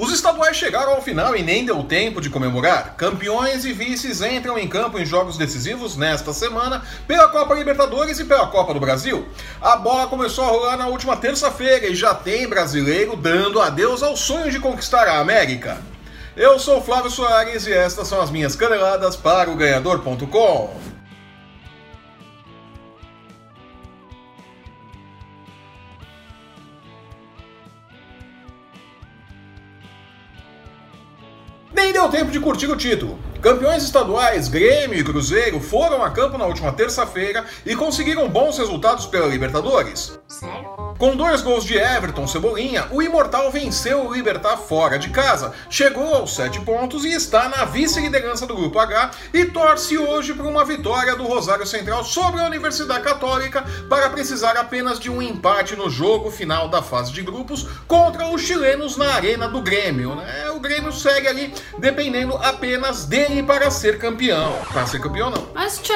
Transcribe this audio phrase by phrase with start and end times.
[0.00, 2.94] Os estaduais chegaram ao final e nem deu tempo de comemorar.
[2.96, 8.24] Campeões e vices entram em campo em jogos decisivos nesta semana pela Copa Libertadores e
[8.24, 9.28] pela Copa do Brasil.
[9.60, 14.16] A bola começou a rolar na última terça-feira e já tem brasileiro dando adeus ao
[14.16, 15.76] sonho de conquistar a América.
[16.34, 20.99] Eu sou Flávio Soares e estas são as minhas caneladas para o ganhador.com.
[32.30, 33.18] tempo de curtir o título.
[33.42, 39.06] Campeões estaduais, Grêmio e Cruzeiro foram a campo na última terça-feira e conseguiram bons resultados
[39.06, 40.19] pela Libertadores.
[40.40, 40.80] Sério?
[41.00, 46.14] Com dois gols de Everton Cebolinha, o Imortal venceu o Libertar fora de casa, chegou
[46.14, 50.64] aos sete pontos e está na vice-liderança do Grupo H e torce hoje por uma
[50.64, 55.90] vitória do Rosário Central sobre a Universidade Católica para precisar apenas de um empate no
[55.90, 60.14] jogo final da fase de grupos contra os chilenos na Arena do Grêmio.
[60.14, 60.50] Né?
[60.50, 64.54] O Grêmio segue ali dependendo apenas dele para ser campeão.
[64.72, 65.48] Para ser campeão, não.
[65.54, 65.92] Mas, tchê!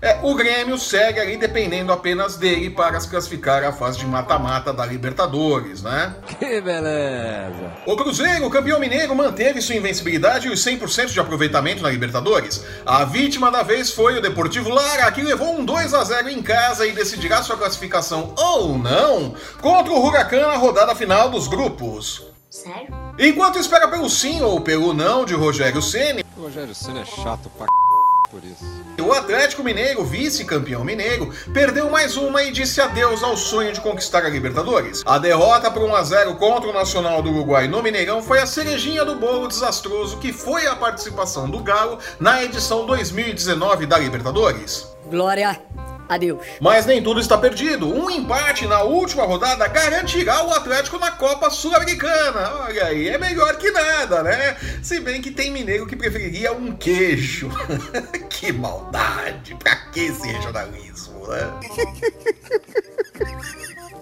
[0.00, 4.72] É, o Grêmio segue ali dependendo apenas dele para se classificar à fase de mata-mata
[4.72, 6.14] da Libertadores, né?
[6.38, 7.72] Que beleza!
[7.86, 12.64] O Cruzeiro, campeão mineiro, manteve sua invencibilidade e os 100% de aproveitamento na Libertadores.
[12.86, 16.42] A vítima da vez foi o Deportivo Lara, que levou um 2 a 0 em
[16.42, 22.22] casa e decidirá sua classificação ou não contra o Huracan na rodada final dos grupos.
[22.50, 22.86] Sério?
[23.18, 27.50] Enquanto espera pelo sim ou pelo não de Rogério Ceni, O Rogério Senna é chato
[27.56, 27.83] pra c...
[28.30, 28.64] por isso.
[29.00, 34.24] o Atlético Mineiro, vice-campeão mineiro, perdeu mais uma e disse adeus ao sonho de conquistar
[34.24, 35.02] a Libertadores.
[35.06, 38.46] A derrota por 1 a 0 contra o Nacional do Uruguai no Mineirão foi a
[38.46, 44.88] cerejinha do bolo desastroso que foi a participação do Galo na edição 2019 da Libertadores.
[45.10, 45.60] Glória
[46.08, 46.40] a Deus.
[46.60, 47.88] Mas nem tudo está perdido.
[47.88, 52.64] Um empate na última rodada garantirá o Atlético na Copa Sul-Americana.
[52.66, 54.56] Olha aí, é melhor que nada, né?
[54.82, 57.50] Se bem que tem mineiro que preferiria um queijo.
[58.28, 59.54] que maldade!
[59.56, 61.50] Pra que esse regionalismo, né?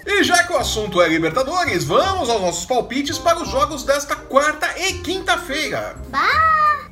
[0.05, 4.17] E já que o assunto é Libertadores, vamos aos nossos palpites para os jogos desta
[4.17, 5.97] quarta e quinta-feira.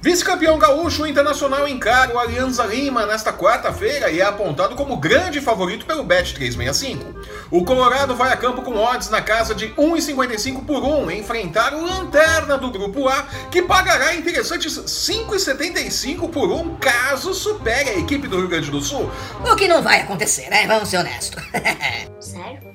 [0.03, 5.43] Vice-campeão gaúcho o Internacional encara o Alianza Lima nesta quarta-feira e é apontado como grande
[5.43, 7.21] favorito pelo Bet 365.
[7.51, 11.85] O Colorado vai a campo com odds na casa de 1,55 por 1, enfrentar o
[11.85, 18.39] Lanterna do Grupo A, que pagará interessantes 5,75 por 1 caso supere a equipe do
[18.39, 19.11] Rio Grande do Sul.
[19.45, 20.67] O que não vai acontecer, né?
[20.67, 21.43] Vamos ser honestos.
[22.19, 22.71] Sério?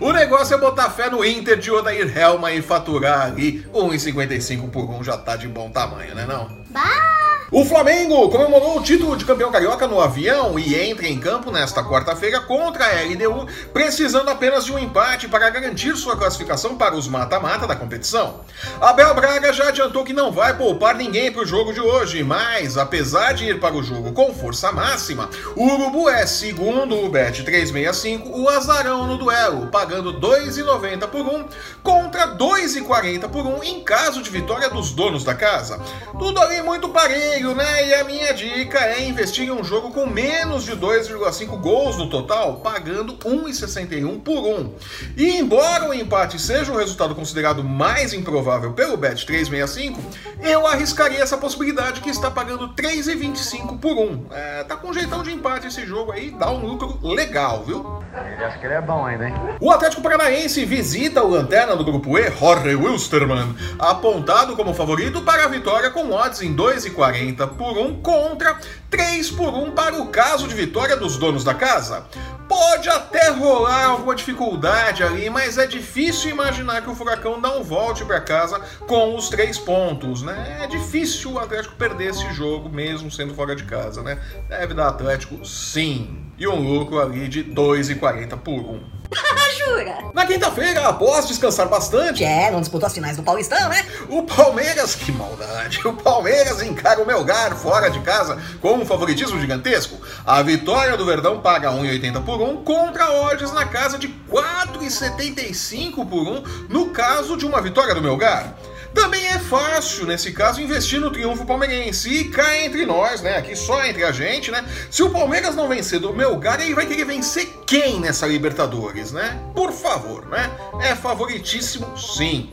[0.00, 4.90] O negócio é botar fé no Inter de Odair Helma e faturar ali 1,55 por
[4.90, 6.63] 1 já tá de bom tamanho, né não?
[6.74, 7.23] 拜。
[7.56, 12.40] O Flamengo comemorou o título de campeão carioca no avião e entra em campo nesta quarta-feira
[12.40, 17.64] contra a LDU, precisando apenas de um empate para garantir sua classificação para os mata-mata
[17.64, 18.40] da competição.
[18.80, 22.76] Abel Braga já adiantou que não vai poupar ninguém para o jogo de hoje, mas
[22.76, 27.44] apesar de ir para o jogo com força máxima, o Urubu é, segundo o Bet
[27.44, 31.46] 365, o azarão no duelo, pagando 2,90 por um
[31.84, 35.78] contra 2,40 por um em caso de vitória dos donos da casa.
[36.18, 37.88] Tudo ali muito parelho, né?
[37.88, 42.08] E a minha dica é investir em um jogo com menos de 2,5 gols no
[42.08, 44.72] total, pagando 1,61 por 1.
[45.16, 50.00] E embora o empate seja um resultado considerado mais improvável pelo Bet 365,
[50.40, 54.26] eu arriscaria essa possibilidade que está pagando 3,25 por 1.
[54.30, 58.02] É, tá com jeitão de empate esse jogo aí, dá um lucro legal, viu?
[58.14, 59.34] Ele acha que ele é bom ainda, hein?
[59.60, 65.44] O Atlético Paranaense visita o lanterna do grupo E, Jorge Wilstermann, apontado como favorito para
[65.44, 68.58] a vitória com odds em 2,40 por 1 contra
[68.90, 72.06] 3 por 1 para o caso de vitória dos donos da casa.
[72.48, 78.04] Pode até rolar alguma dificuldade ali, mas é difícil imaginar que o Furacão não volte
[78.04, 80.58] para casa com os três pontos, né?
[80.62, 84.18] É difícil o Atlético perder esse jogo mesmo sendo fora de casa, né?
[84.48, 86.24] Deve dar Atlético sim.
[86.36, 88.80] E um lucro ali de 2,40 por 1.
[89.58, 89.98] Jura?
[90.12, 93.84] Na quinta-feira, após descansar bastante, É, não disputou as finais do Paulistão, né?
[94.08, 99.40] o Palmeiras, que maldade, o Palmeiras encara o Melgar fora de casa com um favoritismo
[99.40, 100.00] gigantesco.
[100.26, 106.26] A vitória do Verdão paga 1,80 por 1 contra odds na casa de 4,75 por
[106.26, 108.54] 1 no caso de uma vitória do Melgar.
[108.94, 112.08] Também é fácil, nesse caso, investir no triunfo palmeirense.
[112.08, 113.36] E cá entre nós, né?
[113.36, 114.64] Aqui só entre a gente, né?
[114.90, 119.40] Se o Palmeiras não vencer do Melgar, ele vai querer vencer quem nessa Libertadores, né?
[119.54, 120.50] Por favor, né?
[120.80, 122.52] É favoritíssimo, sim.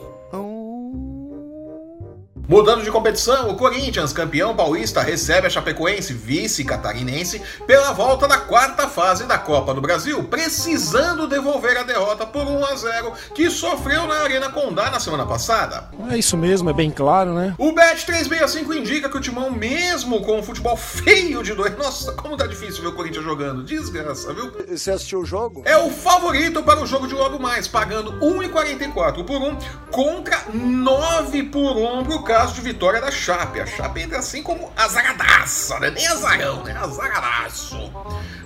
[2.51, 8.39] Mudando de competição, o Corinthians, campeão paulista, recebe a Chapecoense, vice catarinense, pela volta da
[8.39, 13.49] quarta fase da Copa do Brasil, precisando devolver a derrota por 1 a 0 que
[13.49, 15.91] sofreu na Arena Condá na semana passada.
[16.09, 17.55] É isso mesmo, é bem claro, né?
[17.57, 22.11] O Bet 365 indica que o Timão, mesmo com um futebol feio de dois, nossa,
[22.11, 24.51] como tá difícil ver o Corinthians jogando, desgraça, viu?
[24.67, 25.61] Você assistiu o jogo?
[25.63, 29.57] É o favorito para o jogo de logo mais, pagando 1,44 por 1
[29.89, 33.59] contra 9 por 1 pro caso de vitória da Chape.
[33.59, 35.91] A Chape entra assim como azaradaça, né?
[35.91, 36.75] Nem azarão, né?
[36.75, 37.91] Azaradaço.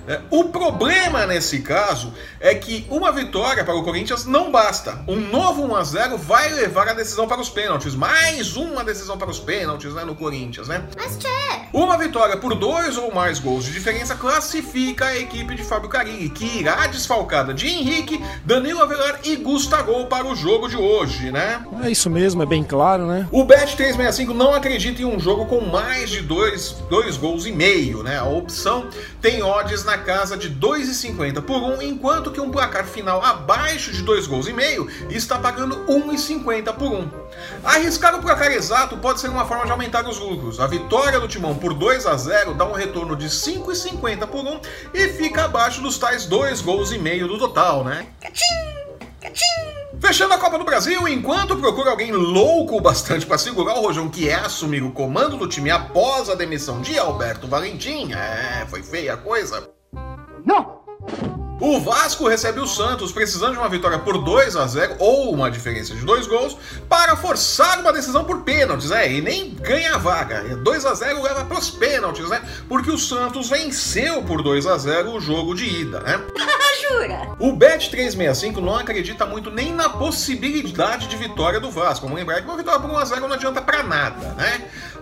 [0.06, 5.02] É, o problema nesse caso é que uma vitória para o Corinthians não basta.
[5.08, 7.94] Um novo 1 a 0 vai levar a decisão para os pênaltis.
[7.94, 10.84] Mais uma decisão para os pênaltis, né, no Corinthians, né?
[10.96, 11.28] Mas tchê,
[11.72, 16.28] Uma vitória por dois ou mais gols de diferença classifica a equipe de Fábio Carilli,
[16.28, 21.64] que irá desfalcada de Henrique, Danilo Avelar e Gustavo para o jogo de hoje, né?
[21.82, 23.26] É isso mesmo, é bem claro, né?
[23.32, 23.44] O
[23.76, 28.18] Bet365 não acredita em um jogo com mais de dois, dois gols e meio, né?
[28.18, 28.88] A opção
[29.20, 34.02] tem odds na casa de 2,50 por um, enquanto que um placar final abaixo de
[34.02, 37.08] dois gols e meio está pagando 1,50 por um.
[37.62, 40.58] Arriscar o placar exato pode ser uma forma de aumentar os lucros.
[40.58, 44.58] A vitória do Timão por 2 a 0 dá um retorno de 5,50 por um
[44.94, 48.06] e fica abaixo dos tais dois gols e meio do total, né?
[50.00, 54.28] Fechando a Copa do Brasil, enquanto procura alguém louco bastante para segurar o Rojão, que
[54.28, 59.14] é assumir o comando do time após a demissão de Alberto Valentim, é, foi feia
[59.14, 59.68] a coisa.
[60.44, 60.76] Não!
[61.58, 65.50] O Vasco recebe o Santos precisando de uma vitória por 2 a 0 ou uma
[65.50, 66.54] diferença de dois gols
[66.86, 70.42] para forçar uma decisão por pênaltis, é, e nem ganha a vaga.
[70.56, 72.42] 2 a 0 leva para os pênaltis, né?
[72.68, 76.20] Porque o Santos venceu por 2 a 0 o jogo de ida, né?
[77.06, 77.36] Jura?
[77.38, 82.06] O Bet365 não acredita muito nem na possibilidade de vitória do Vasco.
[82.06, 84.55] Vamos lembrar que uma vitória por 1x0 não adianta pra nada, né?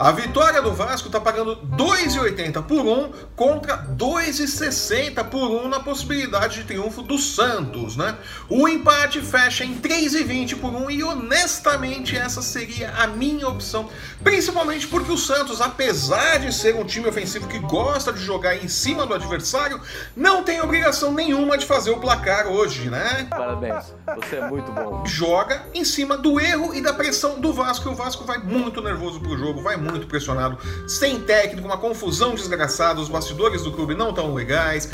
[0.05, 6.57] A vitória do Vasco tá pagando 2,80 por 1 contra 2,60 por 1 na possibilidade
[6.57, 8.15] de triunfo do Santos, né?
[8.51, 13.89] O empate fecha em 3,20 por 1 e honestamente essa seria a minha opção,
[14.23, 18.69] principalmente porque o Santos, apesar de ser um time ofensivo que gosta de jogar em
[18.69, 19.81] cima do adversário,
[20.15, 23.27] não tem obrigação nenhuma de fazer o placar hoje, né?
[23.31, 25.03] Parabéns, você é muito bom.
[25.07, 27.89] Joga em cima do erro e da pressão do Vasco.
[27.89, 32.35] E o Vasco vai muito nervoso pro jogo, vai muito pressionado, sem técnico, uma confusão
[32.35, 33.01] desgraçada.
[33.01, 34.89] Os bastidores do clube não tão legais.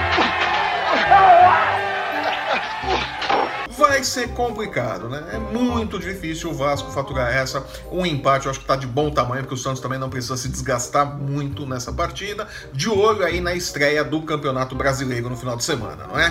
[3.80, 5.24] Vai ser complicado, né?
[5.32, 7.64] É muito difícil o Vasco faturar essa.
[7.90, 10.36] Um empate eu acho que tá de bom tamanho, porque o Santos também não precisa
[10.36, 12.46] se desgastar muito nessa partida.
[12.74, 16.26] De olho aí na estreia do Campeonato Brasileiro no final de semana, não é?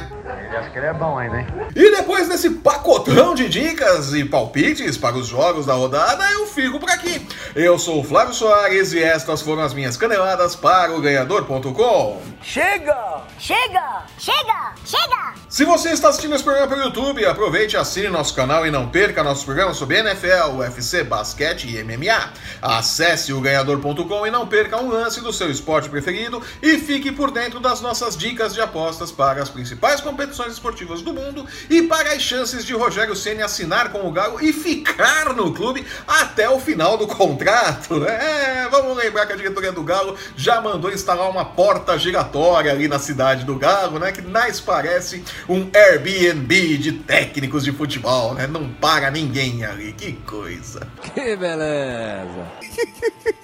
[0.48, 1.48] Ele acha que ele é bom ainda, hein?
[1.76, 6.80] E depois desse pacotão de dicas e palpites para os jogos da rodada, eu fico
[6.80, 7.28] por aqui.
[7.56, 12.22] Eu sou o Flávio Soares e estas foram as minhas caneladas para o ganhador.com.
[12.44, 13.24] Chega!
[13.40, 15.19] chega, chega, chega!
[15.50, 19.24] Se você está assistindo esse programa pelo YouTube, aproveite assine nosso canal e não perca
[19.24, 22.34] nossos programas sobre NFL, UFC, basquete e MMA.
[22.62, 27.32] Acesse o ganhador.com e não perca um lance do seu esporte preferido e fique por
[27.32, 32.14] dentro das nossas dicas de apostas para as principais competições esportivas do mundo e para
[32.14, 36.60] as chances de Rogério Ceni assinar com o Galo e ficar no clube até o
[36.60, 38.06] final do contrato.
[38.06, 42.88] É, vamos lembrar que a diretoria do Galo já mandou instalar uma porta giratória ali
[42.88, 48.48] na cidade do Galo, né, que mais parece um Airbnb de técnicos de futebol, né?
[48.48, 49.94] Não para ninguém ali.
[49.94, 50.88] Que coisa.
[51.14, 52.48] Que beleza.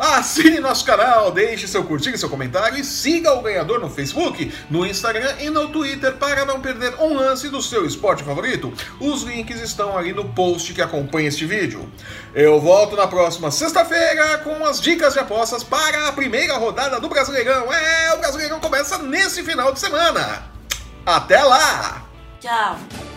[0.00, 4.86] Assine nosso canal, deixe seu curtir seu comentário e siga o ganhador no Facebook, no
[4.86, 8.72] Instagram e no Twitter para não perder um lance do seu esporte favorito.
[8.98, 11.86] Os links estão ali no post que acompanha este vídeo.
[12.34, 17.10] Eu volto na próxima sexta-feira com as dicas de apostas para a primeira rodada do
[17.10, 17.70] Brasileirão.
[17.70, 20.50] É, o Brasileirão começa nesse final de semana.
[21.04, 22.06] Até lá!
[22.40, 23.09] Tchau.